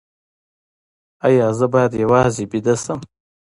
[1.27, 2.99] ایا زه باید یوازې ویده شم؟